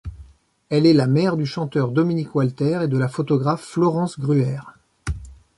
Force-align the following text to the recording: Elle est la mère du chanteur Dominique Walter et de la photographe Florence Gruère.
Elle 0.71 0.87
est 0.87 0.93
la 0.95 1.05
mère 1.05 1.37
du 1.37 1.45
chanteur 1.45 1.91
Dominique 1.91 2.33
Walter 2.33 2.79
et 2.85 2.87
de 2.87 2.97
la 2.97 3.07
photographe 3.07 3.61
Florence 3.63 4.17
Gruère. 4.19 4.73